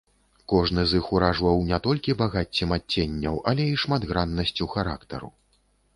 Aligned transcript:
Кожны 0.53 0.85
з 0.93 1.01
іх 1.01 1.09
уражваў 1.17 1.61
не 1.71 1.79
толькі 1.87 2.17
багаццем 2.21 2.73
адценняў, 2.77 3.35
але 3.53 3.63
і 3.73 3.79
шматграннасцю 3.85 4.71
характару. 4.77 5.29